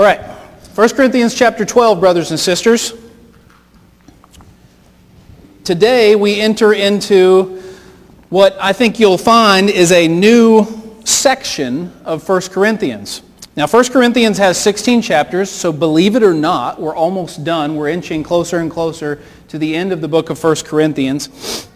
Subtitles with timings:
[0.00, 0.22] All right.
[0.76, 2.94] 1 Corinthians chapter 12, brothers and sisters.
[5.62, 7.62] Today we enter into
[8.30, 10.66] what I think you'll find is a new
[11.04, 13.20] section of 1 Corinthians.
[13.56, 17.76] Now 1 Corinthians has 16 chapters, so believe it or not, we're almost done.
[17.76, 21.68] We're inching closer and closer to the end of the book of 1 Corinthians.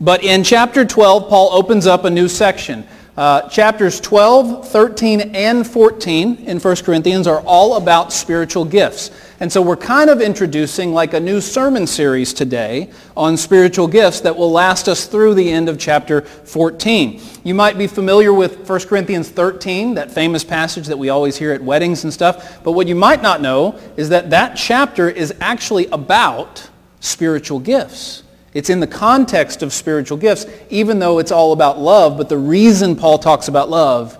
[0.00, 2.88] But in chapter 12, Paul opens up a new section.
[3.14, 9.10] Uh, chapters 12, 13, and 14 in 1 Corinthians are all about spiritual gifts.
[9.38, 14.22] And so we're kind of introducing like a new sermon series today on spiritual gifts
[14.22, 17.20] that will last us through the end of chapter 14.
[17.44, 21.52] You might be familiar with 1 Corinthians 13, that famous passage that we always hear
[21.52, 22.64] at weddings and stuff.
[22.64, 26.66] But what you might not know is that that chapter is actually about
[27.00, 28.21] spiritual gifts.
[28.54, 32.18] It's in the context of spiritual gifts, even though it's all about love.
[32.18, 34.18] But the reason Paul talks about love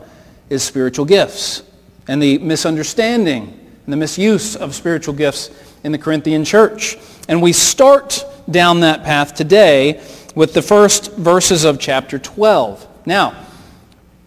[0.49, 1.63] is spiritual gifts
[2.09, 5.51] and the misunderstanding and the misuse of spiritual gifts
[5.85, 6.97] in the Corinthian church.
[7.29, 10.03] And we start down that path today
[10.35, 12.87] with the first verses of chapter 12.
[13.05, 13.37] Now,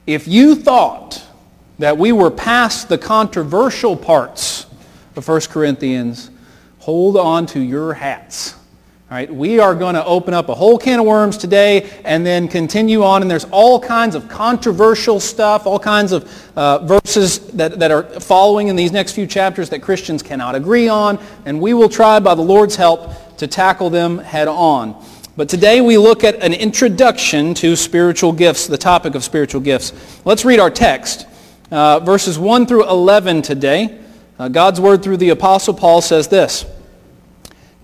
[0.05, 1.23] if you thought
[1.79, 4.67] that we were past the controversial parts
[5.15, 6.29] of 1 Corinthians,
[6.79, 8.54] hold on to your hats
[9.07, 12.25] all right, we are going to open up a whole can of worms today and
[12.25, 13.21] then continue on.
[13.21, 18.01] And there's all kinds of controversial stuff, all kinds of uh, verses that, that are
[18.19, 21.19] following in these next few chapters that Christians cannot agree on.
[21.45, 24.99] And we will try, by the Lord's help, to tackle them head on.
[25.37, 29.93] But today we look at an introduction to spiritual gifts, the topic of spiritual gifts.
[30.25, 31.27] Let's read our text.
[31.69, 34.01] Uh, verses 1 through 11 today.
[34.39, 36.65] Uh, God's word through the Apostle Paul says this.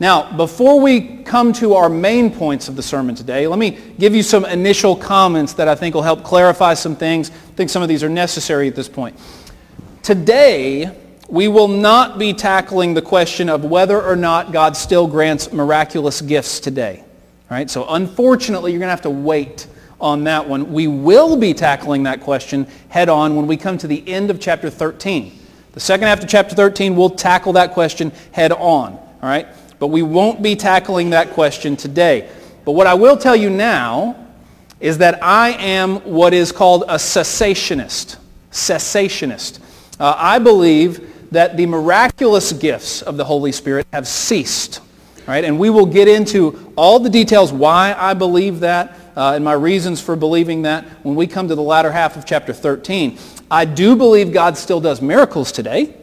[0.00, 4.14] Now, before we come to our main points of the sermon today, let me give
[4.14, 7.30] you some initial comments that I think will help clarify some things.
[7.30, 9.14] I think some of these are necessary at this point.
[10.02, 10.90] Today,
[11.28, 16.22] we will not be tackling the question of whether or not God still grants miraculous
[16.22, 17.00] gifts today.
[17.00, 17.68] All right?
[17.68, 19.66] So unfortunately, you're going to have to wait
[20.00, 20.72] on that one.
[20.72, 24.40] We will be tackling that question head on when we come to the end of
[24.40, 25.38] chapter 13.
[25.72, 28.94] The second half of chapter 13, we'll tackle that question head on.
[28.94, 29.46] All right?
[29.80, 32.30] But we won't be tackling that question today.
[32.64, 34.28] But what I will tell you now
[34.78, 38.18] is that I am what is called a cessationist.
[38.52, 39.58] Cessationist.
[39.98, 44.80] Uh, I believe that the miraculous gifts of the Holy Spirit have ceased.
[45.26, 45.44] Right?
[45.44, 49.52] And we will get into all the details why I believe that uh, and my
[49.52, 53.18] reasons for believing that when we come to the latter half of chapter 13.
[53.50, 55.94] I do believe God still does miracles today.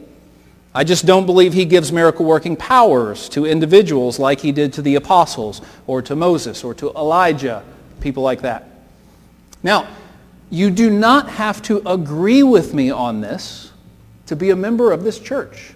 [0.78, 4.82] I just don't believe he gives miracle working powers to individuals like he did to
[4.82, 7.64] the apostles or to Moses or to Elijah,
[7.98, 8.68] people like that.
[9.60, 9.88] Now,
[10.50, 13.72] you do not have to agree with me on this
[14.26, 15.74] to be a member of this church.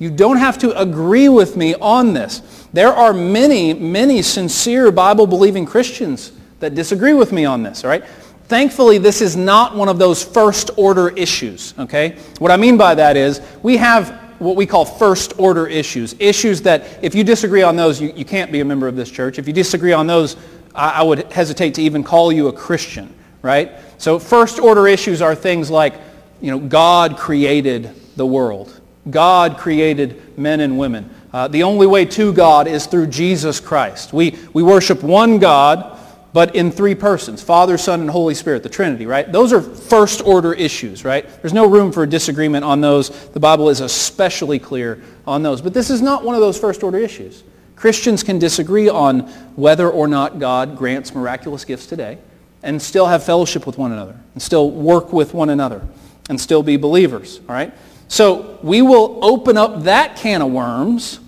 [0.00, 2.66] You don't have to agree with me on this.
[2.72, 8.02] There are many, many sincere Bible-believing Christians that disagree with me on this, all right?
[8.48, 12.16] Thankfully, this is not one of those first order issues, okay?
[12.38, 16.14] What I mean by that is we have what we call first order issues.
[16.18, 19.10] Issues that if you disagree on those, you, you can't be a member of this
[19.10, 19.38] church.
[19.38, 20.36] If you disagree on those,
[20.74, 23.12] I, I would hesitate to even call you a Christian,
[23.42, 23.72] right?
[23.98, 25.94] So first order issues are things like,
[26.40, 28.80] you know, God created the world.
[29.10, 31.10] God created men and women.
[31.32, 34.12] Uh, the only way to God is through Jesus Christ.
[34.12, 35.95] We, we worship one God
[36.32, 39.30] but in three persons, Father, Son, and Holy Spirit, the Trinity, right?
[39.30, 41.26] Those are first order issues, right?
[41.40, 43.08] There's no room for disagreement on those.
[43.28, 45.62] The Bible is especially clear on those.
[45.62, 47.42] But this is not one of those first order issues.
[47.74, 49.20] Christians can disagree on
[49.54, 52.18] whether or not God grants miraculous gifts today
[52.62, 55.86] and still have fellowship with one another and still work with one another
[56.28, 57.72] and still be believers, all right?
[58.08, 61.20] So we will open up that can of worms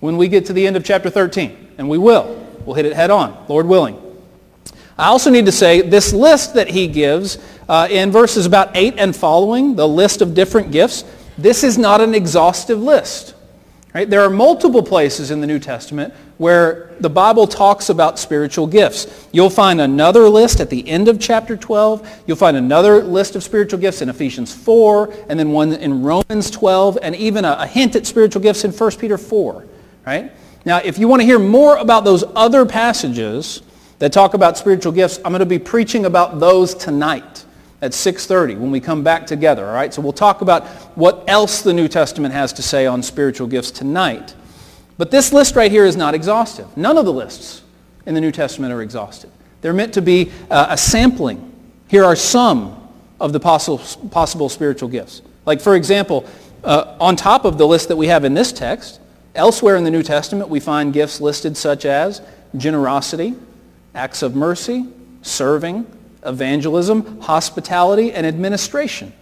[0.00, 2.44] when we get to the end of chapter 13, and we will.
[2.64, 4.01] We'll hit it head on, Lord willing.
[4.98, 8.94] I also need to say this list that he gives uh, in verses about 8
[8.98, 11.04] and following, the list of different gifts,
[11.38, 13.34] this is not an exhaustive list.
[13.94, 14.08] Right?
[14.08, 19.28] There are multiple places in the New Testament where the Bible talks about spiritual gifts.
[19.32, 22.22] You'll find another list at the end of chapter 12.
[22.26, 26.50] You'll find another list of spiritual gifts in Ephesians 4, and then one in Romans
[26.50, 29.66] 12, and even a, a hint at spiritual gifts in 1 Peter 4.
[30.06, 30.32] Right?
[30.64, 33.62] Now, if you want to hear more about those other passages
[34.02, 37.44] that talk about spiritual gifts, I'm going to be preaching about those tonight
[37.80, 39.94] at 6.30 when we come back together, all right?
[39.94, 40.66] So we'll talk about
[40.96, 44.34] what else the New Testament has to say on spiritual gifts tonight.
[44.98, 46.76] But this list right here is not exhaustive.
[46.76, 47.62] None of the lists
[48.04, 49.30] in the New Testament are exhaustive.
[49.60, 51.52] They're meant to be uh, a sampling.
[51.86, 52.76] Here are some
[53.20, 53.78] of the possible,
[54.10, 55.22] possible spiritual gifts.
[55.46, 56.26] Like, for example,
[56.64, 59.00] uh, on top of the list that we have in this text,
[59.36, 62.20] elsewhere in the New Testament, we find gifts listed such as
[62.56, 63.36] generosity,
[63.94, 64.86] acts of mercy,
[65.22, 65.86] serving,
[66.24, 69.12] evangelism, hospitality, and administration.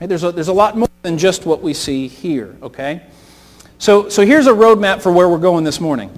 [0.00, 0.06] Right?
[0.08, 3.02] There's, a, there's a lot more than just what we see here, okay?
[3.78, 6.10] So, so here's a roadmap for where we're going this morning.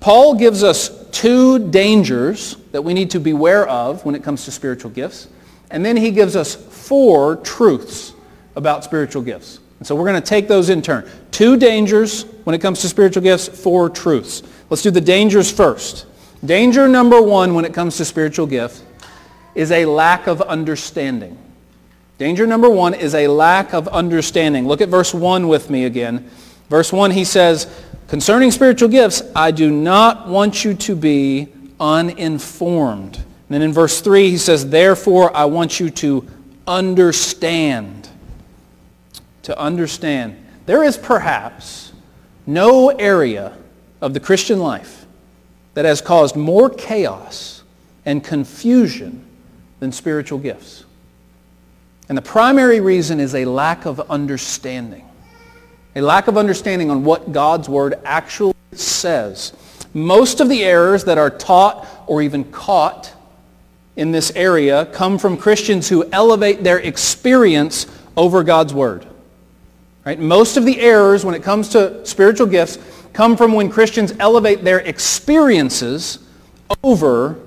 [0.00, 4.50] Paul gives us two dangers that we need to beware of when it comes to
[4.50, 5.28] spiritual gifts.
[5.70, 8.12] And then he gives us four truths
[8.56, 9.60] about spiritual gifts.
[9.78, 11.08] And so we're going to take those in turn.
[11.30, 14.42] Two dangers when it comes to spiritual gifts, four truths.
[14.68, 16.06] Let's do the dangers first.
[16.44, 18.82] Danger number one when it comes to spiritual gifts
[19.54, 21.38] is a lack of understanding.
[22.18, 24.68] Danger number one is a lack of understanding.
[24.68, 26.30] Look at verse 1 with me again.
[26.68, 31.48] Verse 1, he says, Concerning spiritual gifts, I do not want you to be
[31.80, 33.16] uninformed.
[33.16, 36.26] And then in verse 3, he says, Therefore, I want you to
[36.66, 38.08] understand.
[39.44, 40.36] To understand.
[40.66, 41.92] There is perhaps
[42.46, 43.56] no area
[44.00, 45.03] of the Christian life
[45.74, 47.62] that has caused more chaos
[48.06, 49.24] and confusion
[49.80, 50.84] than spiritual gifts.
[52.08, 55.08] And the primary reason is a lack of understanding.
[55.96, 59.52] A lack of understanding on what God's word actually says.
[59.94, 63.12] Most of the errors that are taught or even caught
[63.96, 67.86] in this area come from Christians who elevate their experience
[68.16, 69.06] over God's word.
[70.04, 70.18] Right?
[70.18, 72.78] Most of the errors when it comes to spiritual gifts
[73.14, 76.18] come from when Christians elevate their experiences
[76.82, 77.38] over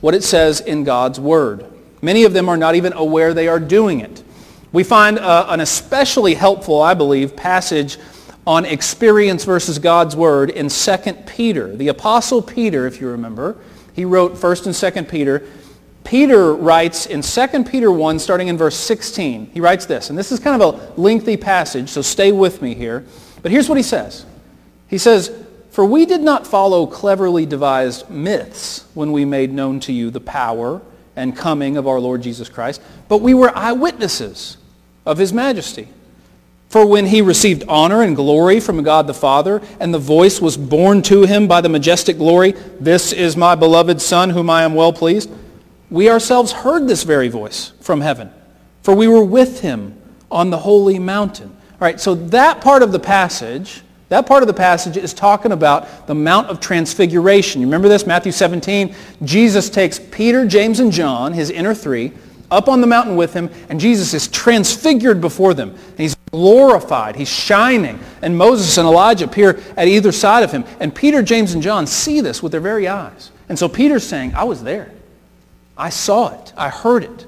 [0.00, 1.66] what it says in God's word.
[2.02, 4.22] Many of them are not even aware they are doing it.
[4.72, 7.98] We find uh, an especially helpful, I believe, passage
[8.46, 10.96] on experience versus God's word in 2
[11.26, 11.74] Peter.
[11.74, 13.56] The Apostle Peter, if you remember,
[13.94, 15.46] he wrote 1st and 2nd Peter.
[16.04, 20.30] Peter writes in 2 Peter 1, starting in verse 16, he writes this, and this
[20.30, 23.04] is kind of a lengthy passage, so stay with me here.
[23.42, 24.26] But here's what he says.
[24.88, 25.32] He says,
[25.70, 30.20] For we did not follow cleverly devised myths when we made known to you the
[30.20, 30.82] power
[31.16, 34.58] and coming of our Lord Jesus Christ, but we were eyewitnesses
[35.04, 35.88] of his majesty.
[36.68, 40.56] For when he received honor and glory from God the Father, and the voice was
[40.56, 44.74] borne to him by the majestic glory, This is my beloved Son, whom I am
[44.74, 45.30] well pleased,
[45.90, 48.30] we ourselves heard this very voice from heaven,
[48.82, 49.96] for we were with him
[50.30, 51.56] on the holy mountain.
[51.72, 55.52] All right, so that part of the passage that part of the passage is talking
[55.52, 57.60] about the Mount of Transfiguration.
[57.60, 58.06] You remember this?
[58.06, 58.94] Matthew 17.
[59.24, 62.12] Jesus takes Peter, James, and John, his inner three,
[62.48, 65.70] up on the mountain with him, and Jesus is transfigured before them.
[65.70, 67.16] And he's glorified.
[67.16, 67.98] He's shining.
[68.22, 70.64] And Moses and Elijah appear at either side of him.
[70.78, 73.32] And Peter, James, and John see this with their very eyes.
[73.48, 74.92] And so Peter's saying, I was there.
[75.76, 76.52] I saw it.
[76.56, 77.26] I heard it.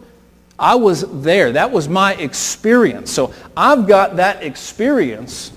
[0.59, 1.53] I was there.
[1.53, 3.11] That was my experience.
[3.11, 5.53] So I've got that experience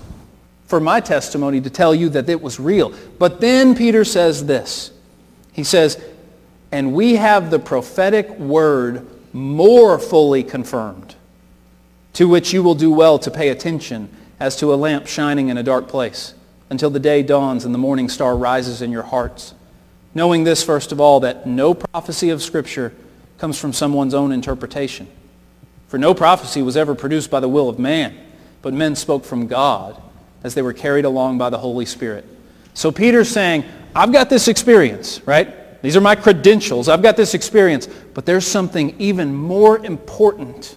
[0.72, 2.94] for my testimony to tell you that it was real.
[3.18, 4.90] But then Peter says this.
[5.52, 6.02] He says,
[6.72, 11.14] and we have the prophetic word more fully confirmed,
[12.14, 14.08] to which you will do well to pay attention
[14.40, 16.32] as to a lamp shining in a dark place
[16.70, 19.52] until the day dawns and the morning star rises in your hearts.
[20.14, 22.94] Knowing this, first of all, that no prophecy of Scripture
[23.36, 25.06] comes from someone's own interpretation.
[25.88, 28.16] For no prophecy was ever produced by the will of man,
[28.62, 30.00] but men spoke from God
[30.44, 32.24] as they were carried along by the Holy Spirit.
[32.74, 35.82] So Peter's saying, I've got this experience, right?
[35.82, 36.88] These are my credentials.
[36.88, 37.88] I've got this experience.
[38.14, 40.76] But there's something even more important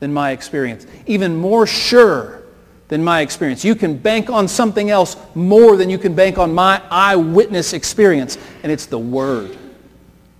[0.00, 2.42] than my experience, even more sure
[2.88, 3.64] than my experience.
[3.64, 8.38] You can bank on something else more than you can bank on my eyewitness experience,
[8.62, 9.56] and it's the Word,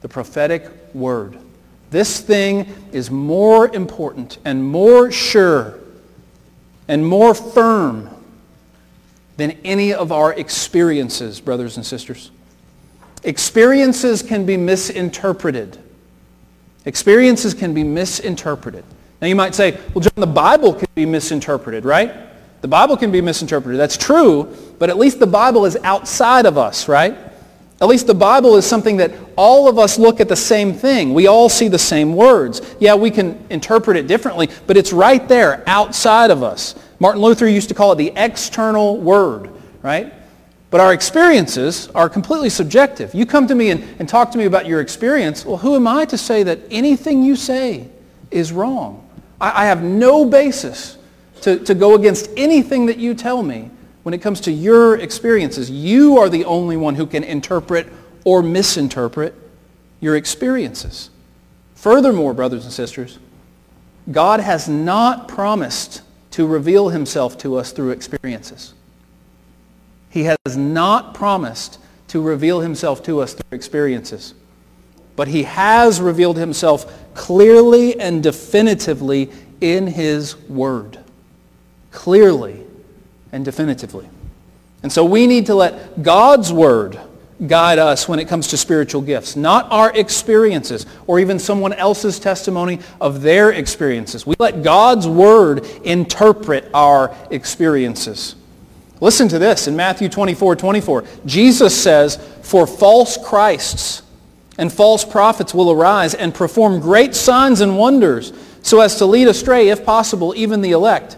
[0.00, 1.38] the prophetic Word.
[1.90, 5.78] This thing is more important and more sure
[6.88, 8.10] and more firm
[9.36, 12.30] than any of our experiences, brothers and sisters.
[13.22, 15.78] Experiences can be misinterpreted.
[16.84, 18.84] Experiences can be misinterpreted.
[19.20, 22.14] Now you might say, well, John, the Bible can be misinterpreted, right?
[22.60, 23.78] The Bible can be misinterpreted.
[23.78, 27.16] That's true, but at least the Bible is outside of us, right?
[27.80, 31.12] At least the Bible is something that all of us look at the same thing.
[31.12, 32.62] We all see the same words.
[32.80, 36.74] Yeah, we can interpret it differently, but it's right there outside of us.
[36.98, 39.50] Martin Luther used to call it the external word,
[39.82, 40.12] right?
[40.70, 43.14] But our experiences are completely subjective.
[43.14, 45.44] You come to me and, and talk to me about your experience.
[45.44, 47.88] Well, who am I to say that anything you say
[48.30, 49.08] is wrong?
[49.40, 50.98] I, I have no basis
[51.42, 53.70] to, to go against anything that you tell me
[54.02, 55.70] when it comes to your experiences.
[55.70, 57.86] You are the only one who can interpret
[58.24, 59.34] or misinterpret
[60.00, 61.10] your experiences.
[61.74, 63.18] Furthermore, brothers and sisters,
[64.10, 66.02] God has not promised
[66.36, 68.74] to reveal himself to us through experiences.
[70.10, 71.78] He has not promised
[72.08, 74.34] to reveal himself to us through experiences.
[75.16, 79.30] But he has revealed himself clearly and definitively
[79.62, 80.98] in his word
[81.90, 82.62] clearly
[83.32, 84.06] and definitively.
[84.82, 87.00] And so we need to let God's word
[87.46, 92.18] guide us when it comes to spiritual gifts, not our experiences or even someone else's
[92.18, 94.26] testimony of their experiences.
[94.26, 98.36] We let God's word interpret our experiences.
[99.00, 101.04] Listen to this in Matthew 24, 24.
[101.26, 104.02] Jesus says, For false Christs
[104.56, 109.28] and false prophets will arise and perform great signs and wonders so as to lead
[109.28, 111.16] astray, if possible, even the elect.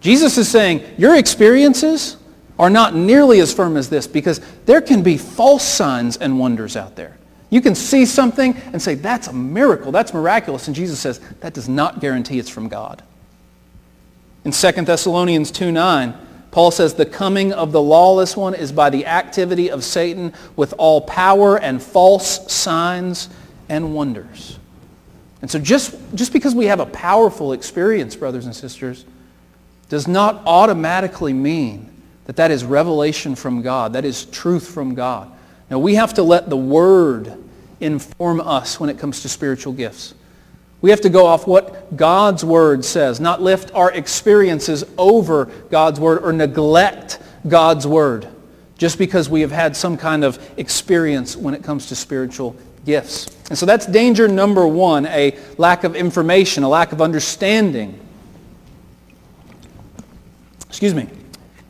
[0.00, 2.16] Jesus is saying, your experiences
[2.60, 6.76] are not nearly as firm as this because there can be false signs and wonders
[6.76, 7.16] out there.
[7.48, 10.66] You can see something and say, that's a miracle, that's miraculous.
[10.66, 13.02] And Jesus says, that does not guarantee it's from God.
[14.44, 16.14] In 2 Thessalonians 2, 9,
[16.50, 20.74] Paul says, the coming of the lawless one is by the activity of Satan with
[20.76, 23.30] all power and false signs
[23.70, 24.58] and wonders.
[25.40, 29.06] And so just, just because we have a powerful experience, brothers and sisters,
[29.88, 31.89] does not automatically mean
[32.30, 33.94] that that is revelation from God.
[33.94, 35.32] That is truth from God.
[35.68, 37.36] Now we have to let the Word
[37.80, 40.14] inform us when it comes to spiritual gifts.
[40.80, 45.98] We have to go off what God's Word says, not lift our experiences over God's
[45.98, 47.18] Word or neglect
[47.48, 48.28] God's Word
[48.78, 52.54] just because we have had some kind of experience when it comes to spiritual
[52.86, 53.26] gifts.
[53.48, 57.98] And so that's danger number one, a lack of information, a lack of understanding.
[60.68, 61.08] Excuse me.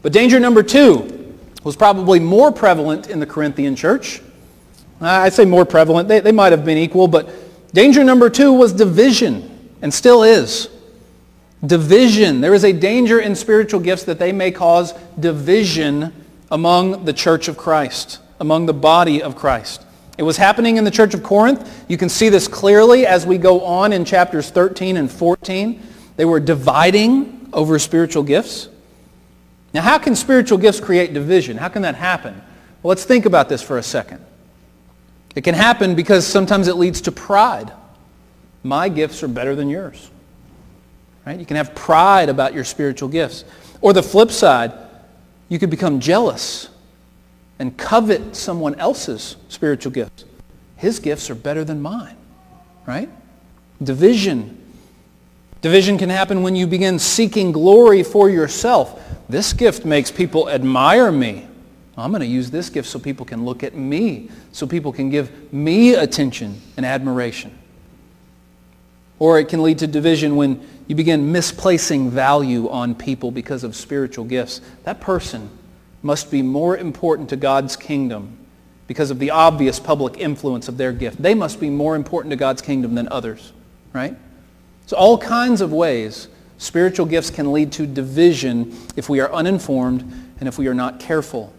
[0.03, 4.23] But danger number two was probably more prevalent in the Corinthian church.
[5.01, 6.09] I'd say more prevalent.
[6.09, 7.31] They, they might have been equal, but
[7.73, 10.69] danger number two was division, and still is.
[11.65, 12.41] Division.
[12.41, 16.13] There is a danger in spiritual gifts that they may cause division
[16.51, 19.85] among the church of Christ, among the body of Christ.
[20.19, 21.85] It was happening in the church of Corinth.
[21.89, 25.83] You can see this clearly as we go on in chapters 13 and 14.
[26.17, 28.69] They were dividing over spiritual gifts.
[29.73, 31.57] Now, how can spiritual gifts create division?
[31.57, 32.35] How can that happen?
[32.83, 34.25] Well, let's think about this for a second.
[35.37, 37.73] It can happen because sometimes it leads to pride.
[38.63, 40.11] My gifts are better than yours.
[41.25, 41.39] Right?
[41.39, 43.45] You can have pride about your spiritual gifts.
[43.81, 44.73] Or the flip side,
[45.49, 46.69] you could become jealous
[47.59, 50.25] and covet someone else's spiritual gifts.
[50.77, 52.17] His gifts are better than mine.
[52.87, 53.11] Right?
[53.83, 54.60] Division.
[55.61, 59.03] Division can happen when you begin seeking glory for yourself.
[59.29, 61.47] This gift makes people admire me.
[61.99, 65.11] I'm going to use this gift so people can look at me, so people can
[65.11, 67.57] give me attention and admiration.
[69.19, 73.77] Or it can lead to division when you begin misplacing value on people because of
[73.77, 74.63] spiritual gifts.
[74.85, 75.51] That person
[76.03, 78.39] must be more important to God's kingdom
[78.87, 81.21] because of the obvious public influence of their gift.
[81.23, 83.53] They must be more important to God's kingdom than others,
[83.93, 84.17] right?
[84.91, 86.27] So all kinds of ways
[86.59, 90.03] Spiritual gifts can lead to division if we are uninformed
[90.41, 91.53] and if we are not careful.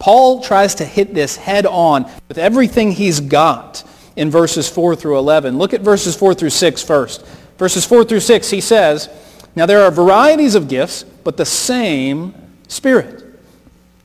[0.00, 3.84] Paul tries to hit this head on with everything he's got
[4.16, 5.58] in verses 4 through 11.
[5.58, 7.24] Look at verses 4 through 6 first.
[7.56, 9.08] Verses 4 through 6, he says,
[9.54, 12.34] Now there are varieties of gifts, but the same
[12.66, 13.24] Spirit.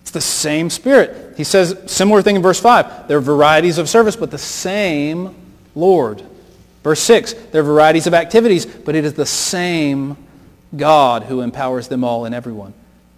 [0.04, 1.34] It's the same Spirit.
[1.36, 3.08] He says similar thing in verse 5.
[3.08, 5.34] There are varieties of service, but the same
[5.74, 6.24] Lord.
[6.88, 10.16] Verse 6, there are varieties of activities, but it is the same
[10.74, 12.74] God who empowers them all and everyone.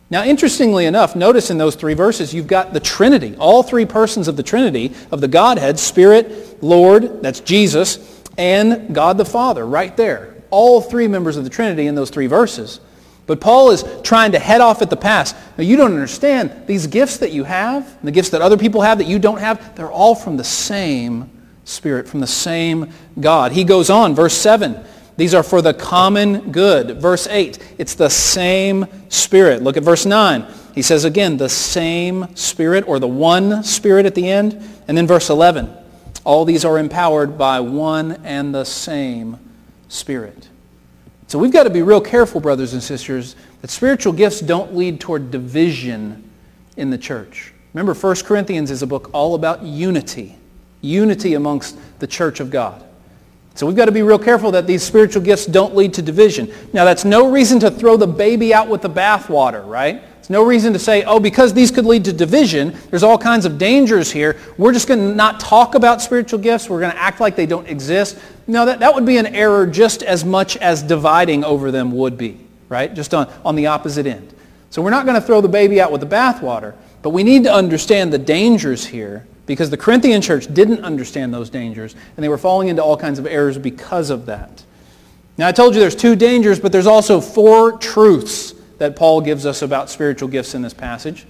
[0.09, 4.27] Now, interestingly enough, notice in those three verses, you've got the Trinity, all three persons
[4.27, 9.95] of the Trinity, of the Godhead, Spirit, Lord, that's Jesus, and God the Father, right
[9.95, 10.33] there.
[10.49, 12.79] All three members of the Trinity in those three verses.
[13.27, 15.35] But Paul is trying to head off at the pass.
[15.59, 16.65] Now, you don't understand.
[16.65, 19.75] These gifts that you have, the gifts that other people have that you don't have,
[19.75, 21.29] they're all from the same
[21.69, 23.51] Spirit, from the same God.
[23.51, 24.83] He goes on, verse 7.
[25.17, 27.01] These are for the common good.
[27.01, 29.61] Verse 8, it's the same Spirit.
[29.61, 30.45] Look at verse 9.
[30.73, 34.53] He says again, the same Spirit, or the one Spirit at the end.
[34.87, 35.75] And then verse 11,
[36.23, 39.37] all these are empowered by one and the same
[39.89, 40.47] Spirit.
[41.27, 44.99] So we've got to be real careful, brothers and sisters, that spiritual gifts don't lead
[44.99, 46.27] toward division
[46.77, 47.53] in the church.
[47.73, 50.38] Remember, 1 Corinthians is a book all about unity,
[50.81, 52.85] unity amongst the church of God.
[53.55, 56.49] So we've got to be real careful that these spiritual gifts don't lead to division.
[56.71, 60.01] Now, that's no reason to throw the baby out with the bathwater, right?
[60.19, 63.45] It's no reason to say, oh, because these could lead to division, there's all kinds
[63.45, 64.37] of dangers here.
[64.57, 66.69] We're just going to not talk about spiritual gifts.
[66.69, 68.17] We're going to act like they don't exist.
[68.47, 72.17] No, that, that would be an error just as much as dividing over them would
[72.17, 72.93] be, right?
[72.93, 74.33] Just on, on the opposite end.
[74.69, 77.43] So we're not going to throw the baby out with the bathwater, but we need
[77.43, 82.29] to understand the dangers here because the Corinthian church didn't understand those dangers and they
[82.29, 84.63] were falling into all kinds of errors because of that.
[85.39, 89.47] Now I told you there's two dangers, but there's also four truths that Paul gives
[89.47, 91.25] us about spiritual gifts in this passage.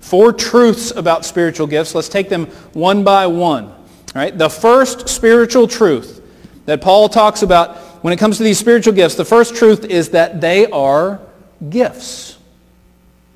[0.00, 1.94] Four truths about spiritual gifts.
[1.94, 3.66] Let's take them one by one.
[3.66, 3.76] All
[4.14, 4.36] right?
[4.36, 6.22] The first spiritual truth
[6.64, 10.08] that Paul talks about when it comes to these spiritual gifts, the first truth is
[10.10, 11.20] that they are
[11.68, 12.38] gifts.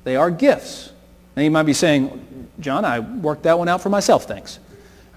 [0.05, 0.91] They are gifts.
[1.35, 4.59] Now you might be saying, John, I worked that one out for myself, thanks.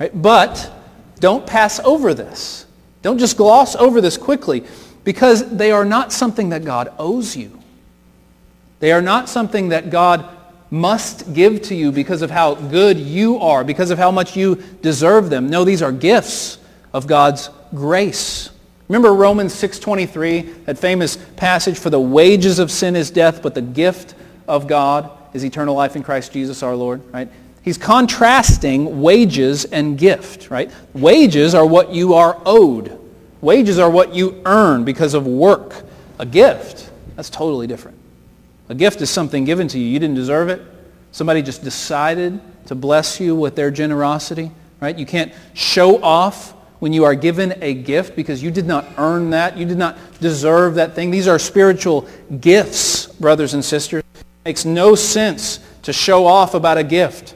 [0.00, 0.10] Right?
[0.20, 0.72] But
[1.20, 2.66] don't pass over this.
[3.02, 4.64] Don't just gloss over this quickly
[5.04, 7.62] because they are not something that God owes you.
[8.80, 10.28] They are not something that God
[10.70, 14.56] must give to you because of how good you are, because of how much you
[14.82, 15.48] deserve them.
[15.48, 16.58] No, these are gifts
[16.92, 18.50] of God's grace.
[18.88, 23.62] Remember Romans 6.23, that famous passage, for the wages of sin is death, but the
[23.62, 24.14] gift
[24.48, 27.28] of God is eternal life in Christ Jesus our Lord, right?
[27.62, 30.70] He's contrasting wages and gift, right?
[30.94, 32.98] Wages are what you are owed.
[33.40, 35.84] Wages are what you earn because of work.
[36.18, 37.98] A gift, that's totally different.
[38.68, 39.86] A gift is something given to you.
[39.86, 40.62] You didn't deserve it.
[41.12, 44.98] Somebody just decided to bless you with their generosity, right?
[44.98, 49.30] You can't show off when you are given a gift because you did not earn
[49.30, 49.56] that.
[49.56, 51.10] You did not deserve that thing.
[51.10, 52.06] These are spiritual
[52.40, 54.02] gifts, brothers and sisters.
[54.46, 57.34] Makes no sense to show off about a gift.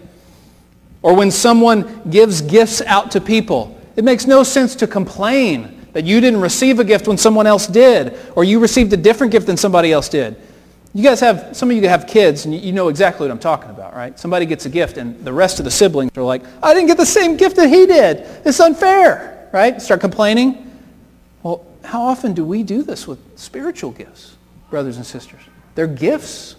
[1.02, 6.04] Or when someone gives gifts out to people, it makes no sense to complain that
[6.04, 9.48] you didn't receive a gift when someone else did, or you received a different gift
[9.48, 10.36] than somebody else did.
[10.94, 13.70] You guys have, some of you have kids, and you know exactly what I'm talking
[13.70, 14.16] about, right?
[14.16, 16.96] Somebody gets a gift, and the rest of the siblings are like, I didn't get
[16.96, 18.18] the same gift that he did.
[18.46, 19.82] It's unfair, right?
[19.82, 20.80] Start complaining.
[21.42, 24.36] Well, how often do we do this with spiritual gifts,
[24.70, 25.40] brothers and sisters?
[25.74, 26.54] They're gifts.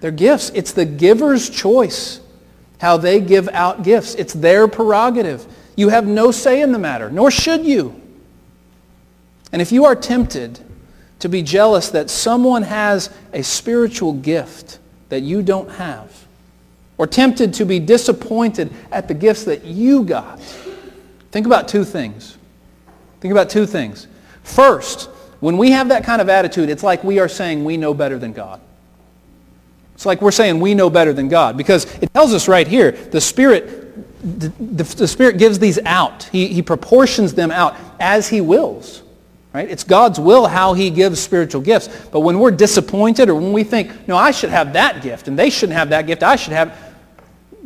[0.00, 0.50] They're gifts.
[0.54, 2.20] It's the giver's choice
[2.78, 4.14] how they give out gifts.
[4.14, 5.46] It's their prerogative.
[5.76, 8.00] You have no say in the matter, nor should you.
[9.52, 10.60] And if you are tempted
[11.20, 14.78] to be jealous that someone has a spiritual gift
[15.08, 16.26] that you don't have,
[16.98, 20.40] or tempted to be disappointed at the gifts that you got,
[21.30, 22.36] think about two things.
[23.20, 24.06] Think about two things.
[24.42, 25.08] First,
[25.40, 28.18] when we have that kind of attitude, it's like we are saying we know better
[28.18, 28.60] than God.
[29.96, 32.92] It's like we're saying we know better than God because it tells us right here,
[32.92, 33.96] the Spirit,
[34.38, 36.24] the, the, the Spirit gives these out.
[36.24, 39.02] He, he proportions them out as he wills.
[39.54, 39.70] Right?
[39.70, 41.88] It's God's will how he gives spiritual gifts.
[42.12, 45.38] But when we're disappointed or when we think, no, I should have that gift and
[45.38, 46.78] they shouldn't have that gift, I should have,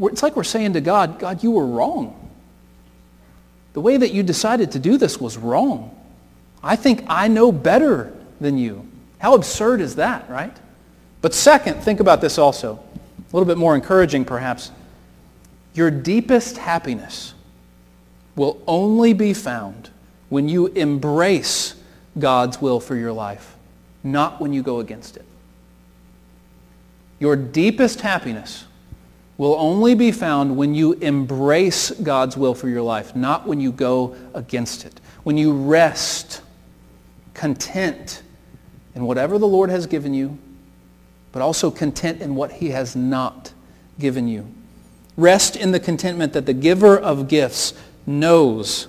[0.03, 2.31] it's like we're saying to God, God, you were wrong.
[3.73, 6.01] The way that you decided to do this was wrong.
[6.63, 8.87] I think I know better than you.
[9.19, 10.57] How absurd is that, right?
[11.23, 12.81] But second, think about this also.
[13.19, 14.71] A little bit more encouraging, perhaps.
[15.75, 17.35] Your deepest happiness
[18.37, 19.91] will only be found
[20.29, 21.75] when you embrace
[22.19, 23.57] God's will for your life,
[24.03, 25.25] not when you go against it.
[27.19, 28.65] Your deepest happiness
[29.37, 33.73] will only be found when you embrace God's will for your life, not when you
[33.73, 35.01] go against it.
[35.23, 36.43] When you rest
[37.35, 38.23] content
[38.95, 40.39] in whatever the Lord has given you,
[41.33, 43.53] but also content in what he has not
[43.99, 44.47] given you.
[45.17, 47.75] Rest in the contentment that the giver of gifts
[48.07, 48.89] knows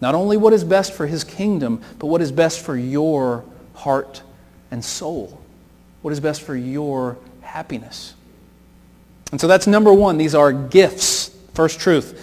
[0.00, 4.22] not only what is best for his kingdom, but what is best for your heart
[4.70, 5.40] and soul.
[6.02, 8.14] What is best for your happiness.
[9.32, 10.18] And so that's number one.
[10.18, 11.36] These are gifts.
[11.54, 12.20] First truth.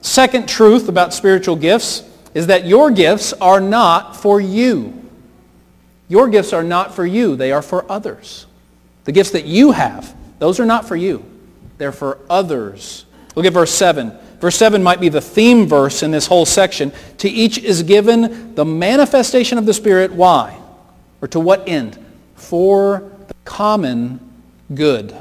[0.00, 2.02] Second truth about spiritual gifts
[2.34, 4.92] is that your gifts are not for you.
[6.08, 7.36] Your gifts are not for you.
[7.36, 8.46] They are for others.
[9.04, 11.24] The gifts that you have, those are not for you.
[11.78, 13.04] They're for others.
[13.34, 14.16] Look at verse 7.
[14.40, 16.92] Verse 7 might be the theme verse in this whole section.
[17.18, 20.12] To each is given the manifestation of the Spirit.
[20.12, 20.58] Why?
[21.20, 21.98] Or to what end?
[22.34, 24.20] For the common
[24.74, 25.16] good.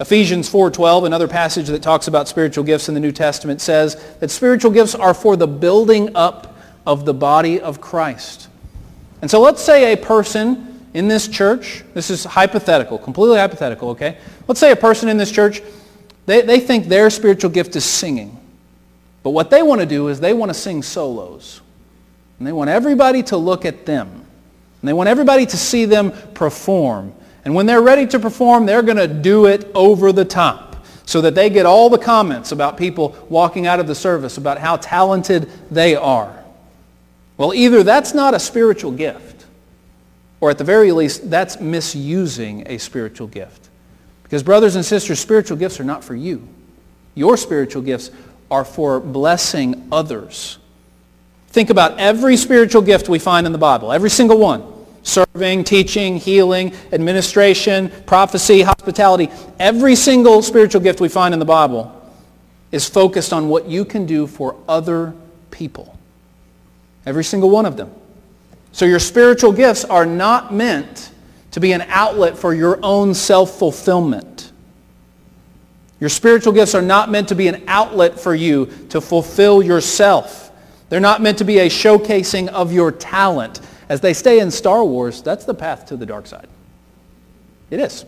[0.00, 4.30] Ephesians 4:12, another passage that talks about spiritual gifts in the New Testament says that
[4.30, 6.56] spiritual gifts are for the building up
[6.86, 8.46] of the body of Christ.
[9.20, 14.18] And so let's say a person in this church, this is hypothetical, completely hypothetical, okay?
[14.46, 15.62] Let's say a person in this church,
[16.26, 18.38] they, they think their spiritual gift is singing.
[19.22, 21.60] But what they want to do is they want to sing solos.
[22.38, 24.08] And they want everybody to look at them.
[24.08, 27.12] And they want everybody to see them perform.
[27.44, 31.22] And when they're ready to perform, they're going to do it over the top so
[31.22, 34.76] that they get all the comments about people walking out of the service about how
[34.76, 36.44] talented they are.
[37.38, 39.27] Well, either that's not a spiritual gift,
[40.40, 43.68] or at the very least, that's misusing a spiritual gift.
[44.22, 46.46] Because brothers and sisters, spiritual gifts are not for you.
[47.14, 48.10] Your spiritual gifts
[48.50, 50.58] are for blessing others.
[51.48, 56.18] Think about every spiritual gift we find in the Bible, every single one serving, teaching,
[56.18, 59.30] healing, administration, prophecy, hospitality.
[59.58, 61.94] Every single spiritual gift we find in the Bible
[62.70, 65.14] is focused on what you can do for other
[65.50, 65.98] people.
[67.06, 67.90] Every single one of them.
[68.78, 71.10] So your spiritual gifts are not meant
[71.50, 74.52] to be an outlet for your own self-fulfillment.
[75.98, 80.52] Your spiritual gifts are not meant to be an outlet for you to fulfill yourself.
[80.90, 83.60] They're not meant to be a showcasing of your talent.
[83.88, 86.46] As they stay in Star Wars, that's the path to the dark side.
[87.70, 88.04] It is.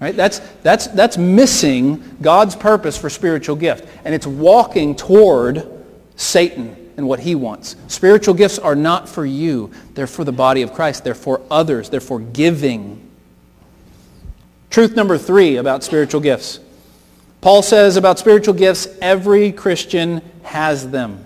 [0.00, 0.16] Right?
[0.16, 3.86] That's, that's, that's missing God's purpose for spiritual gift.
[4.06, 5.70] And it's walking toward
[6.16, 7.76] Satan and what he wants.
[7.86, 9.70] Spiritual gifts are not for you.
[9.94, 11.04] They're for the body of Christ.
[11.04, 11.88] They're for others.
[11.88, 13.08] They're for giving.
[14.68, 16.60] Truth number three about spiritual gifts.
[17.40, 21.24] Paul says about spiritual gifts, every Christian has them.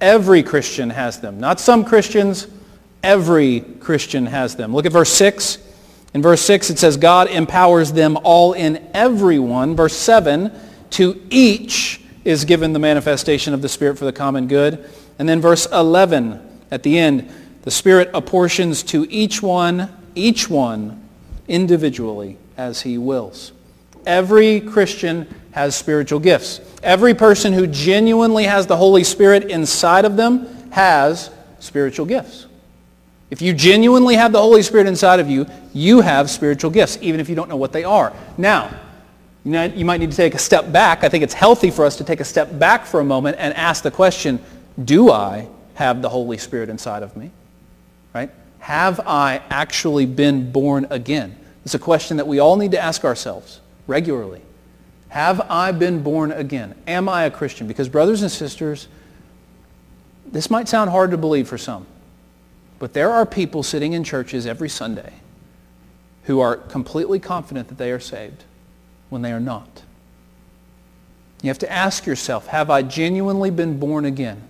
[0.00, 1.40] Every Christian has them.
[1.40, 2.46] Not some Christians,
[3.02, 4.74] Every Christian has them.
[4.74, 5.58] Look at verse 6.
[6.14, 9.76] In verse 6 it says, God empowers them all in everyone.
[9.76, 10.52] Verse 7,
[10.90, 14.88] to each is given the manifestation of the Spirit for the common good.
[15.18, 17.30] And then verse 11 at the end,
[17.62, 21.08] the Spirit apportions to each one, each one
[21.48, 23.52] individually as he wills.
[24.06, 26.60] Every Christian has spiritual gifts.
[26.82, 32.46] Every person who genuinely has the Holy Spirit inside of them has spiritual gifts.
[33.30, 37.20] If you genuinely have the Holy Spirit inside of you, you have spiritual gifts, even
[37.20, 38.12] if you don't know what they are.
[38.38, 38.70] Now,
[39.44, 41.04] you might need to take a step back.
[41.04, 43.54] I think it's healthy for us to take a step back for a moment and
[43.54, 44.40] ask the question,
[44.84, 47.30] do I have the Holy Spirit inside of me?
[48.14, 48.30] Right?
[48.58, 51.36] Have I actually been born again?
[51.64, 54.42] It's a question that we all need to ask ourselves regularly.
[55.08, 56.74] Have I been born again?
[56.86, 57.66] Am I a Christian?
[57.66, 58.88] Because brothers and sisters,
[60.26, 61.86] this might sound hard to believe for some.
[62.78, 65.14] But there are people sitting in churches every Sunday
[66.24, 68.44] who are completely confident that they are saved
[69.08, 69.82] when they are not.
[71.42, 74.42] You have to ask yourself, have I genuinely been born again?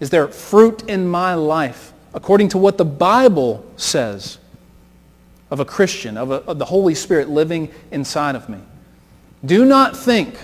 [0.00, 4.38] Is there fruit in my life according to what the Bible says
[5.50, 8.58] of a Christian, of, a, of the Holy Spirit living inside of me?
[9.44, 10.38] Do not think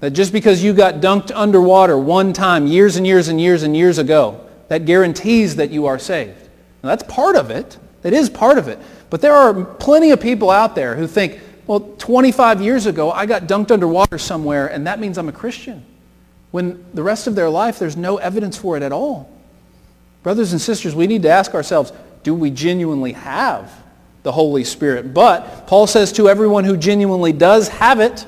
[0.00, 3.76] that just because you got dunked underwater one time years and years and years and
[3.76, 6.48] years ago, that guarantees that you are saved.
[6.82, 7.76] Now, that's part of it.
[8.02, 8.78] That is part of it.
[9.10, 13.26] But there are plenty of people out there who think, well, 25 years ago, I
[13.26, 15.84] got dunked underwater somewhere, and that means I'm a Christian.
[16.50, 19.30] When the rest of their life, there's no evidence for it at all.
[20.22, 23.70] Brothers and sisters, we need to ask ourselves, do we genuinely have
[24.22, 25.12] the Holy Spirit?
[25.12, 28.26] But Paul says to everyone who genuinely does have it,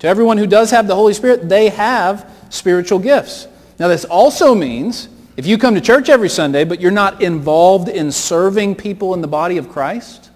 [0.00, 3.46] to everyone who does have the Holy Spirit, they have spiritual gifts.
[3.78, 7.88] Now this also means if you come to church every Sunday, but you're not involved
[7.88, 10.30] in serving people in the body of Christ,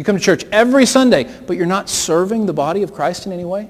[0.00, 3.32] you come to church every Sunday, but you're not serving the body of Christ in
[3.32, 3.68] any way,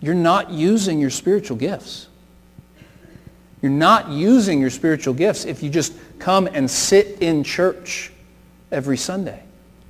[0.00, 2.08] you're not using your spiritual gifts.
[3.60, 8.12] You're not using your spiritual gifts if you just come and sit in church
[8.72, 9.42] every Sunday.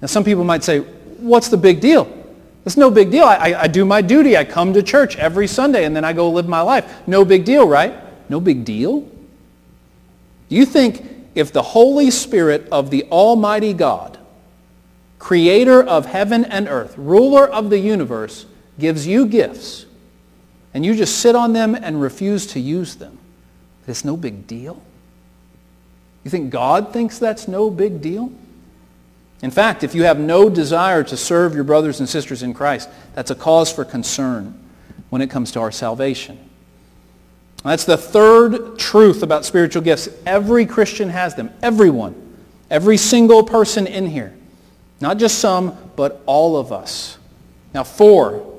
[0.03, 2.13] Now some people might say, what's the big deal?
[2.65, 3.23] It's no big deal.
[3.23, 4.37] I, I, I do my duty.
[4.37, 6.93] I come to church every Sunday and then I go live my life.
[7.07, 7.95] No big deal, right?
[8.29, 9.03] No big deal.
[9.03, 11.07] Do you think
[11.37, 14.16] if the Holy Spirit of the Almighty God,
[15.27, 18.47] creator of heaven and earth, ruler of the universe,
[18.79, 19.85] gives you gifts
[20.73, 23.19] and you just sit on them and refuse to use them,
[23.89, 24.81] it's no big deal?
[26.23, 28.31] You think God thinks that's no big deal?
[29.43, 32.89] In fact, if you have no desire to serve your brothers and sisters in Christ,
[33.17, 34.57] that's a cause for concern
[35.11, 36.39] when it comes to our salvation.
[37.65, 40.09] That's the third truth about spiritual gifts.
[40.25, 41.51] Every Christian has them.
[41.65, 42.15] Everyone.
[42.71, 44.36] Every single person in here.
[45.01, 47.19] Not just some, but all of us.
[47.75, 48.55] Now, four.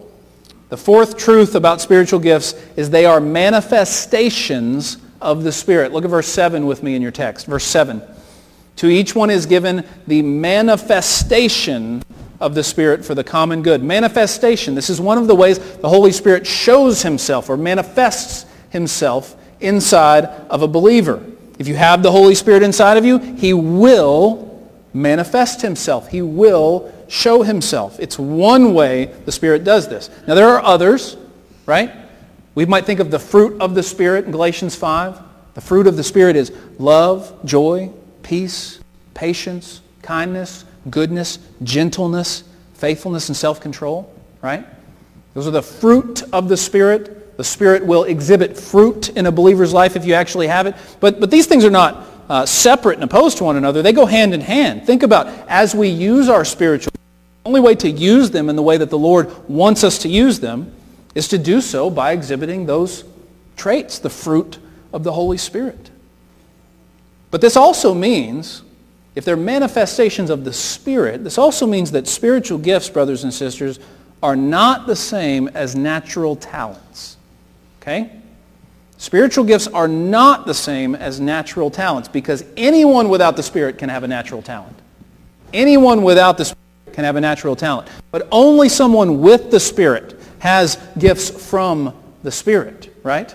[0.70, 5.94] The fourth truth about spiritual gifts is they are manifestations of the Spirit.
[5.94, 7.48] Look at verse 7 with me in your text.
[7.48, 8.02] Verse 7.
[8.78, 12.04] To each one is given the manifestation
[12.40, 13.82] of the Spirit for the common good.
[13.82, 14.76] Manifestation.
[14.76, 20.26] This is one of the ways the Holy Spirit shows himself or manifests himself inside
[20.26, 21.24] of a believer.
[21.58, 24.47] If you have the Holy Spirit inside of you, he will
[24.98, 26.10] manifest himself.
[26.10, 28.00] He will show himself.
[28.00, 30.10] It's one way the Spirit does this.
[30.28, 31.16] Now there are others,
[31.66, 31.92] right?
[32.56, 35.22] We might think of the fruit of the Spirit in Galatians 5.
[35.54, 37.92] The fruit of the Spirit is love, joy,
[38.24, 38.80] peace,
[39.14, 44.66] patience, kindness, goodness, gentleness, faithfulness, and self-control, right?
[45.34, 47.38] Those are the fruit of the Spirit.
[47.38, 50.76] The Spirit will exhibit fruit in a believer's life if you actually have it.
[51.00, 53.82] But, but these things are not uh, separate and opposed to one another.
[53.82, 54.86] They go hand in hand.
[54.86, 58.62] Think about as we use our spiritual, the only way to use them in the
[58.62, 60.74] way that the Lord wants us to use them
[61.16, 63.04] is to do so by exhibiting those
[63.56, 64.60] traits, the fruit
[64.94, 65.90] of the Holy Spirit.
[67.32, 68.62] But this also means,
[69.16, 73.80] if they're manifestations of the Spirit, this also means that spiritual gifts, brothers and sisters,
[74.22, 77.18] are not the same as natural talents.
[77.82, 78.12] Okay?
[78.98, 83.90] Spiritual gifts are not the same as natural talents because anyone without the Spirit can
[83.90, 84.76] have a natural talent.
[85.54, 87.88] Anyone without the Spirit can have a natural talent.
[88.10, 93.34] But only someone with the Spirit has gifts from the Spirit, right?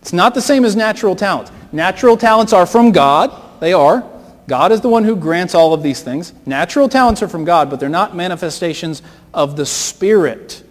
[0.00, 1.50] It's not the same as natural talents.
[1.72, 3.60] Natural talents are from God.
[3.60, 4.08] They are.
[4.46, 6.32] God is the one who grants all of these things.
[6.46, 9.02] Natural talents are from God, but they're not manifestations
[9.34, 10.62] of the Spirit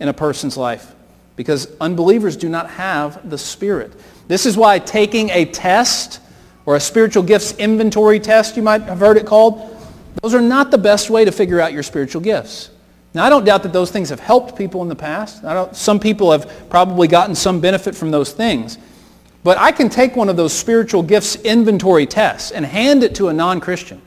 [0.00, 0.94] in a person's life
[1.38, 3.92] because unbelievers do not have the Spirit.
[4.26, 6.18] This is why taking a test
[6.66, 9.76] or a spiritual gifts inventory test, you might have heard it called,
[10.20, 12.70] those are not the best way to figure out your spiritual gifts.
[13.14, 15.44] Now, I don't doubt that those things have helped people in the past.
[15.76, 18.76] some people have probably gotten some benefit from those things.
[19.44, 23.28] But I can take one of those spiritual gifts inventory tests and hand it to
[23.28, 24.02] a non-Christian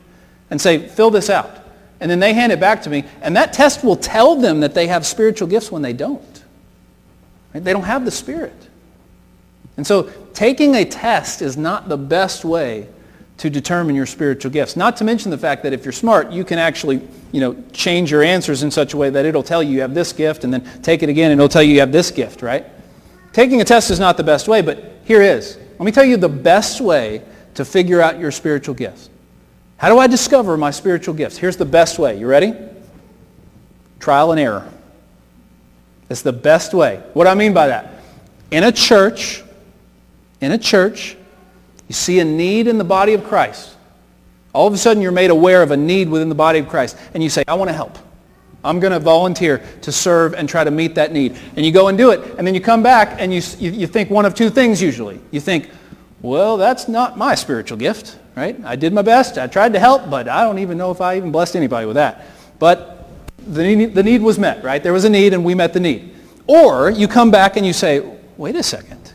[0.50, 1.50] and say, fill this out.
[1.98, 3.04] And then they hand it back to me.
[3.22, 6.31] And that test will tell them that they have spiritual gifts when they don't.
[7.54, 7.62] Right?
[7.62, 8.68] They don't have the Spirit.
[9.76, 12.88] And so taking a test is not the best way
[13.38, 14.76] to determine your spiritual gifts.
[14.76, 17.00] Not to mention the fact that if you're smart, you can actually
[17.32, 19.94] you know, change your answers in such a way that it'll tell you you have
[19.94, 22.42] this gift and then take it again and it'll tell you you have this gift,
[22.42, 22.66] right?
[23.32, 25.58] Taking a test is not the best way, but here is.
[25.78, 27.22] Let me tell you the best way
[27.54, 29.08] to figure out your spiritual gifts.
[29.78, 31.36] How do I discover my spiritual gifts?
[31.36, 32.18] Here's the best way.
[32.18, 32.54] You ready?
[33.98, 34.70] Trial and error.
[36.12, 37.02] It's the best way.
[37.14, 37.90] What do I mean by that?
[38.50, 39.42] In a church,
[40.42, 41.16] in a church,
[41.88, 43.74] you see a need in the body of Christ.
[44.52, 46.98] All of a sudden you're made aware of a need within the body of Christ.
[47.14, 47.98] And you say, I want to help.
[48.62, 51.36] I'm going to volunteer to serve and try to meet that need.
[51.56, 52.20] And you go and do it.
[52.36, 55.18] And then you come back and you, you, you think one of two things usually.
[55.30, 55.70] You think,
[56.20, 58.62] well, that's not my spiritual gift, right?
[58.64, 59.38] I did my best.
[59.38, 61.96] I tried to help, but I don't even know if I even blessed anybody with
[61.96, 62.26] that.
[62.58, 63.01] But
[63.46, 64.82] the need, the need was met, right?
[64.82, 66.14] There was a need and we met the need.
[66.46, 69.12] Or you come back and you say, wait a second.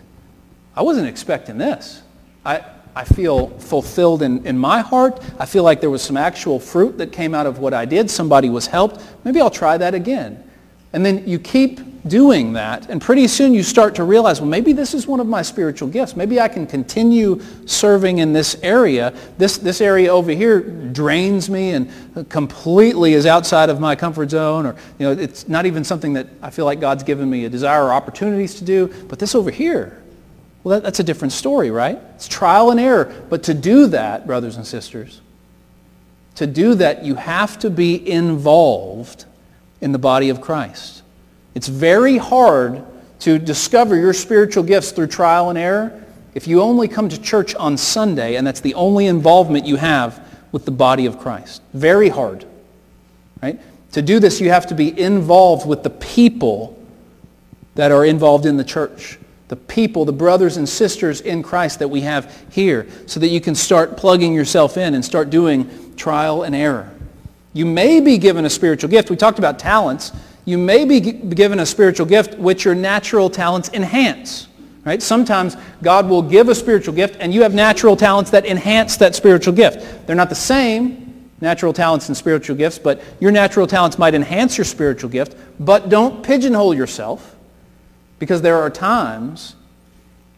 [0.76, 2.02] I wasn't expecting this.
[2.46, 2.64] I,
[2.96, 5.22] I feel fulfilled in, in my heart.
[5.40, 8.10] I feel like there was some actual fruit that came out of what I did.
[8.10, 9.04] Somebody was helped.
[9.24, 10.44] Maybe I'll try that again.
[10.94, 14.72] And then you keep doing that, and pretty soon you start to realize, well, maybe
[14.72, 16.16] this is one of my spiritual gifts.
[16.16, 19.14] Maybe I can continue serving in this area.
[19.38, 21.90] This, this area over here drains me and
[22.30, 26.28] completely is outside of my comfort zone, or you know, it's not even something that
[26.42, 28.88] I feel like God's given me a desire or opportunities to do.
[29.08, 30.02] But this over here,
[30.64, 32.00] well, that, that's a different story, right?
[32.16, 33.14] It's trial and error.
[33.30, 35.22] But to do that, brothers and sisters,
[36.36, 39.26] to do that, you have to be involved
[39.82, 41.04] in the body of Christ.
[41.56, 42.84] It's very hard
[43.20, 46.04] to discover your spiritual gifts through trial and error
[46.36, 50.24] if you only come to church on Sunday and that's the only involvement you have
[50.52, 51.62] with the body of Christ.
[51.74, 52.46] Very hard.
[53.42, 53.60] Right?
[53.94, 56.78] To do this, you have to be involved with the people
[57.76, 59.18] that are involved in the church.
[59.48, 63.40] The people, the brothers and sisters in Christ that we have here, so that you
[63.40, 66.92] can start plugging yourself in and start doing trial and error.
[67.54, 69.10] You may be given a spiritual gift.
[69.10, 70.12] We talked about talents.
[70.46, 74.48] You may be given a spiritual gift which your natural talents enhance.
[74.86, 75.02] Right?
[75.02, 79.16] Sometimes God will give a spiritual gift and you have natural talents that enhance that
[79.16, 80.08] spiritual gift.
[80.08, 84.58] They're not the same, natural talents and spiritual gifts, but your natural talents might enhance
[84.58, 87.36] your spiritual gift, but don't pigeonhole yourself
[88.18, 89.56] because there are times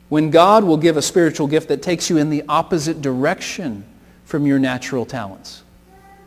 [0.09, 3.85] when God will give a spiritual gift that takes you in the opposite direction
[4.25, 5.61] from your natural talents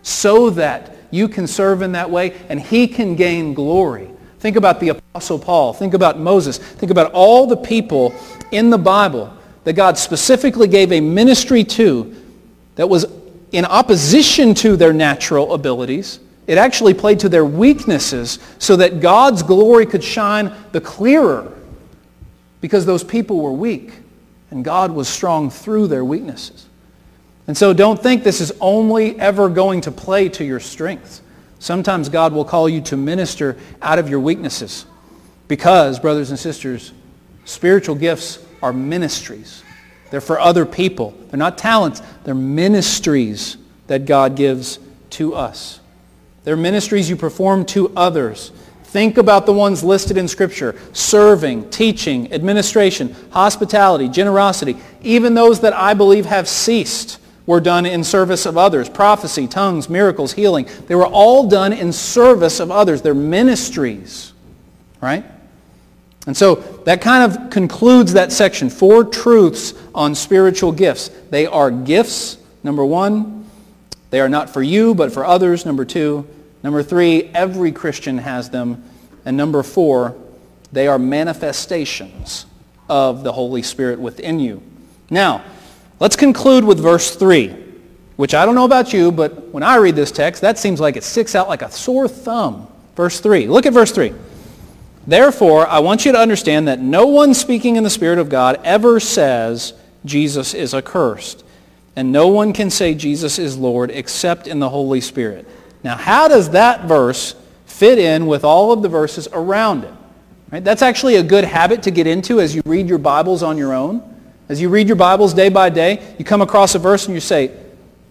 [0.02, 4.08] so that you can serve in that way and he can gain glory.
[4.40, 5.72] Think about the Apostle Paul.
[5.72, 6.58] Think about Moses.
[6.58, 8.14] Think about all the people
[8.50, 9.32] in the Bible
[9.64, 12.14] that God specifically gave a ministry to
[12.74, 13.06] that was
[13.52, 16.18] in opposition to their natural abilities.
[16.46, 21.52] It actually played to their weaknesses so that God's glory could shine the clearer
[22.60, 23.92] because those people were weak
[24.50, 26.66] and God was strong through their weaknesses.
[27.46, 31.22] And so don't think this is only ever going to play to your strengths.
[31.59, 34.87] Sometimes God will call you to minister out of your weaknesses
[35.48, 36.92] because, brothers and sisters,
[37.44, 39.62] spiritual gifts are ministries.
[40.11, 41.14] They're for other people.
[41.31, 42.02] They're not talents.
[42.24, 44.78] They're ministries that God gives
[45.11, 45.81] to us.
[46.44, 48.50] They're ministries you perform to others.
[48.85, 50.78] Think about the ones listed in Scripture.
[50.92, 54.76] Serving, teaching, administration, hospitality, generosity.
[55.00, 58.88] Even those that I believe have ceased were done in service of others.
[58.88, 60.68] Prophecy, tongues, miracles, healing.
[60.87, 63.02] They were all done in service of others.
[63.02, 64.33] They're ministries.
[65.00, 65.24] Right?
[66.26, 68.70] And so that kind of concludes that section.
[68.70, 71.09] Four truths on spiritual gifts.
[71.31, 73.44] They are gifts, number one.
[74.11, 76.26] They are not for you, but for others, number two.
[76.62, 78.85] Number three, every Christian has them.
[79.24, 80.14] And number four,
[80.70, 82.46] they are manifestations
[82.88, 84.62] of the Holy Spirit within you.
[85.11, 85.42] Now,
[86.02, 87.54] let's conclude with verse 3,
[88.16, 90.96] which I don't know about you, but when I read this text, that seems like
[90.96, 92.66] it sticks out like a sore thumb.
[92.96, 93.46] Verse 3.
[93.46, 94.12] Look at verse 3.
[95.06, 98.60] Therefore, I want you to understand that no one speaking in the Spirit of God
[98.64, 101.44] ever says Jesus is accursed.
[101.94, 105.46] And no one can say Jesus is Lord except in the Holy Spirit.
[105.84, 107.36] Now, how does that verse
[107.66, 109.94] fit in with all of the verses around it?
[110.50, 110.64] Right?
[110.64, 113.72] That's actually a good habit to get into as you read your Bibles on your
[113.72, 114.12] own.
[114.52, 117.22] As you read your Bibles day by day, you come across a verse and you
[117.22, 117.58] say,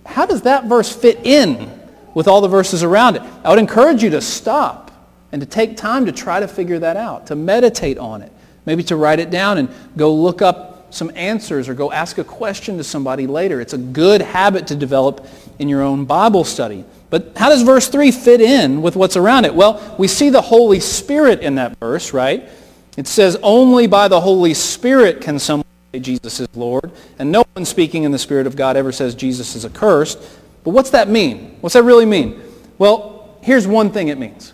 [0.07, 1.71] how does that verse fit in
[2.15, 3.21] with all the verses around it?
[3.43, 4.89] I would encourage you to stop
[5.31, 8.31] and to take time to try to figure that out, to meditate on it,
[8.65, 12.23] maybe to write it down and go look up some answers or go ask a
[12.23, 13.61] question to somebody later.
[13.61, 15.27] It's a good habit to develop
[15.59, 16.85] in your own Bible study.
[17.11, 19.53] But how does verse 3 fit in with what's around it?
[19.53, 22.49] Well, we see the Holy Spirit in that verse, right?
[22.97, 25.67] It says, only by the Holy Spirit can someone
[25.99, 26.91] Jesus is Lord.
[27.19, 30.19] And no one speaking in the Spirit of God ever says Jesus is accursed.
[30.63, 31.57] But what's that mean?
[31.61, 32.41] What's that really mean?
[32.77, 34.53] Well, here's one thing it means.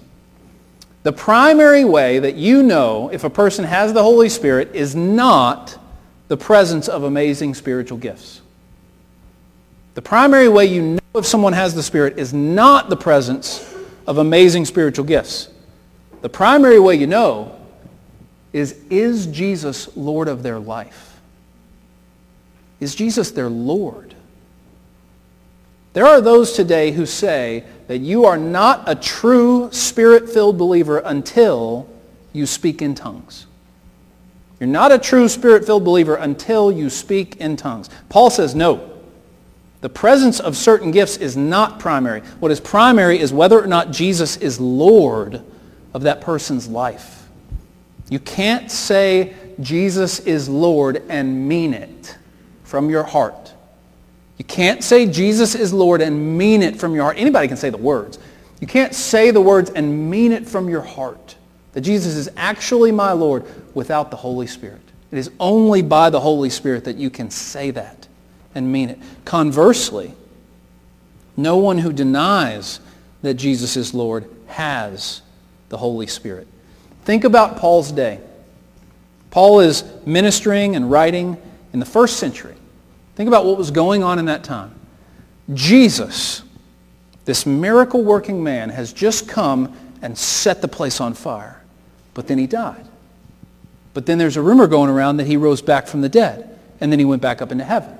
[1.04, 5.78] The primary way that you know if a person has the Holy Spirit is not
[6.28, 8.42] the presence of amazing spiritual gifts.
[9.94, 13.74] The primary way you know if someone has the Spirit is not the presence
[14.06, 15.50] of amazing spiritual gifts.
[16.22, 17.58] The primary way you know
[18.54, 21.17] is, is Jesus Lord of their life?
[22.80, 24.14] Is Jesus their Lord?
[25.94, 31.90] There are those today who say that you are not a true spirit-filled believer until
[32.34, 33.48] you speak in tongues.
[34.60, 37.90] You're not a true spirit-filled believer until you speak in tongues.
[38.10, 38.92] Paul says no.
[39.82, 42.22] The presence of certain gifts is not primary.
[42.40, 45.42] What is primary is whether or not Jesus is Lord
[45.94, 47.28] of that person's life.
[48.10, 52.18] You can't say Jesus is Lord and mean it
[52.68, 53.54] from your heart.
[54.38, 57.18] You can't say Jesus is Lord and mean it from your heart.
[57.18, 58.20] Anybody can say the words.
[58.60, 61.36] You can't say the words and mean it from your heart.
[61.72, 64.82] That Jesus is actually my Lord without the Holy Spirit.
[65.12, 68.08] It is only by the Holy Spirit that you can say that
[68.54, 69.00] and mean it.
[69.24, 70.14] Conversely,
[71.38, 72.82] no one who denies
[73.22, 75.22] that Jesus is Lord has
[75.70, 76.48] the Holy Spirit.
[77.06, 78.20] Think about Paul's day.
[79.32, 81.38] Paul is ministering and writing
[81.78, 82.56] in the first century.
[83.14, 84.74] Think about what was going on in that time.
[85.54, 86.42] Jesus,
[87.26, 91.62] this miracle working man, has just come and set the place on fire.
[92.16, 92.84] But then he died.
[93.94, 96.60] But then there's a rumor going around that he rose back from the dead.
[96.82, 97.96] And then he went back up into heaven.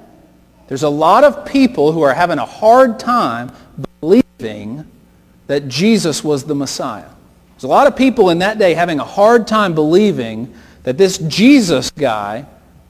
[0.68, 3.52] There's a lot of people who are having a hard time
[4.02, 4.90] believing
[5.46, 7.10] that Jesus was the Messiah.
[7.52, 10.52] There's a lot of people in that day having a hard time believing
[10.82, 12.48] that this Jesus guy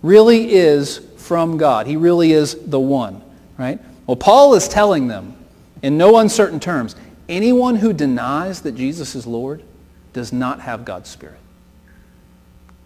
[0.07, 1.85] really is from God.
[1.85, 3.21] He really is the one,
[3.57, 3.79] right?
[4.07, 5.35] Well, Paul is telling them
[5.81, 6.95] in no uncertain terms,
[7.29, 9.61] anyone who denies that Jesus is Lord
[10.13, 11.39] does not have God's Spirit.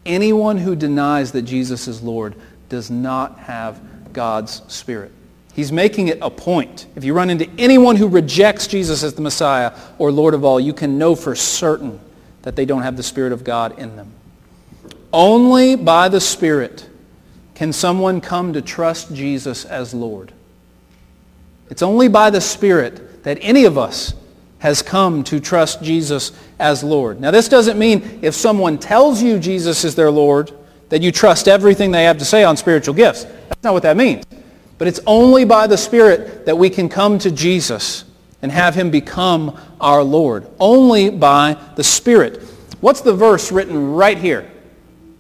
[0.06, 2.36] Anyone who denies that Jesus is Lord
[2.70, 3.80] does not have
[4.14, 5.12] God's Spirit.
[5.54, 6.88] He's making it a point.
[6.96, 10.60] If you run into anyone who rejects Jesus as the Messiah or Lord of all,
[10.60, 12.00] you can know for certain
[12.42, 14.12] that they don't have the Spirit of God in them.
[15.14, 16.88] Only by the Spirit
[17.62, 20.34] can someone come to trust Jesus as Lord.
[21.70, 24.16] It's only by the Spirit that any of us
[24.58, 27.22] has come to trust Jesus as Lord.
[27.22, 30.52] Now this doesn't mean if someone tells you Jesus is their Lord,
[30.90, 33.26] that you trust everything they have to say on spiritual gifts.
[33.26, 34.26] That's not what that means.
[34.80, 38.06] But it's only by the Spirit that we can come to Jesus
[38.42, 40.48] and have him become our Lord.
[40.60, 42.42] Only by the Spirit.
[42.80, 44.50] What's the verse written right here?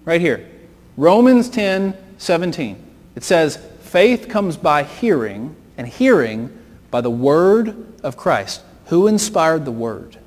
[0.05, 0.49] Right here.
[0.97, 2.77] Romans 10, 17.
[3.15, 6.55] It says, faith comes by hearing, and hearing
[6.91, 8.61] by the word of Christ.
[8.85, 10.17] Who inspired the word?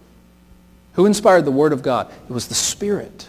[0.95, 2.13] Who inspired the word of God?
[2.29, 3.29] It was the Spirit.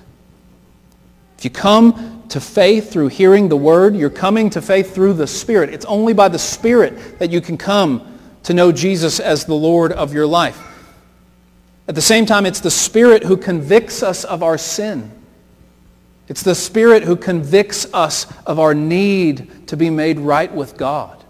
[1.38, 5.28] If you come to faith through hearing the word, you're coming to faith through the
[5.28, 5.70] Spirit.
[5.70, 9.92] It's only by the Spirit that you can come to know Jesus as the Lord
[9.92, 10.60] of your life.
[11.88, 15.12] At the same time, it's the Spirit who convicts us of our sin.
[16.28, 21.24] It's the Spirit who convicts us of our need to be made right with God.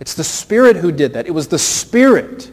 [0.00, 1.26] It's the Spirit who did that.
[1.26, 2.50] It was the Spirit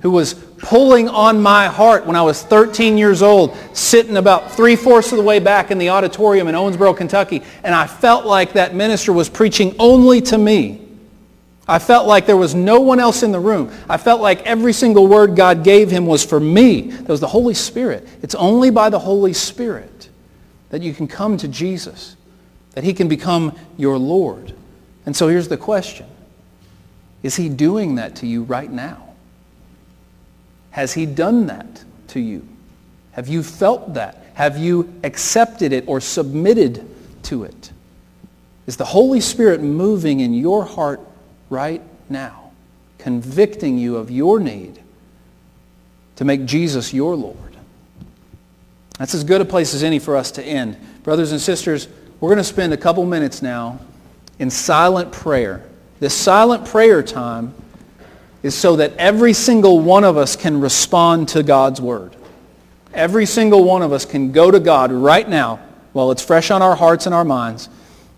[0.00, 5.12] who was pulling on my heart when I was 13 years old, sitting about three-fourths
[5.12, 8.74] of the way back in the auditorium in Owensboro, Kentucky, and I felt like that
[8.74, 10.80] minister was preaching only to me.
[11.68, 13.72] I felt like there was no one else in the room.
[13.88, 16.90] I felt like every single word God gave him was for me.
[16.90, 18.08] That was the Holy Spirit.
[18.22, 19.91] It's only by the Holy Spirit
[20.72, 22.16] that you can come to Jesus,
[22.72, 24.54] that he can become your Lord.
[25.04, 26.06] And so here's the question.
[27.22, 29.10] Is he doing that to you right now?
[30.70, 32.48] Has he done that to you?
[33.12, 34.24] Have you felt that?
[34.32, 36.88] Have you accepted it or submitted
[37.24, 37.70] to it?
[38.66, 41.00] Is the Holy Spirit moving in your heart
[41.50, 42.50] right now,
[42.96, 44.80] convicting you of your need
[46.16, 47.51] to make Jesus your Lord?
[49.02, 50.76] That's as good a place as any for us to end.
[51.02, 51.88] Brothers and sisters,
[52.20, 53.80] we're going to spend a couple minutes now
[54.38, 55.68] in silent prayer.
[55.98, 57.52] This silent prayer time
[58.44, 62.14] is so that every single one of us can respond to God's word.
[62.94, 65.56] Every single one of us can go to God right now
[65.94, 67.68] while it's fresh on our hearts and our minds,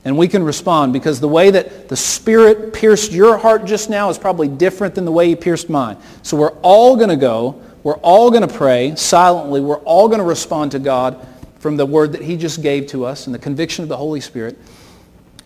[0.04, 4.10] and we can respond because the way that the Spirit pierced your heart just now
[4.10, 5.96] is probably different than the way he pierced mine.
[6.22, 7.62] So we're all going to go.
[7.84, 9.60] We're all going to pray silently.
[9.60, 11.24] We're all going to respond to God
[11.60, 14.20] from the word that he just gave to us and the conviction of the Holy
[14.20, 14.58] Spirit.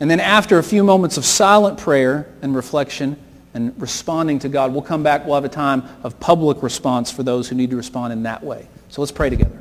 [0.00, 3.18] And then after a few moments of silent prayer and reflection,
[3.54, 4.72] and responding to God.
[4.72, 5.24] We'll come back.
[5.24, 8.42] We'll have a time of public response for those who need to respond in that
[8.42, 8.68] way.
[8.88, 9.58] So let's pray together.